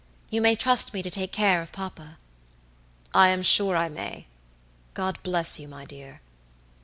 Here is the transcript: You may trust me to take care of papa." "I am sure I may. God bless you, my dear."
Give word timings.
You 0.31 0.41
may 0.41 0.55
trust 0.55 0.95
me 0.95 1.03
to 1.03 1.11
take 1.11 1.31
care 1.31 1.61
of 1.61 1.71
papa." 1.71 2.17
"I 3.13 3.29
am 3.29 3.43
sure 3.43 3.77
I 3.77 3.87
may. 3.87 4.25
God 4.95 5.21
bless 5.21 5.59
you, 5.59 5.67
my 5.67 5.85
dear." 5.85 6.21